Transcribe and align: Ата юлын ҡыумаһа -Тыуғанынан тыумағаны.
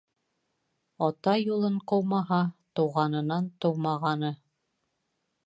Ата 1.07 1.33
юлын 1.53 1.77
ҡыумаһа 1.91 2.39
-Тыуғанынан 2.49 3.53
тыумағаны. 3.67 4.35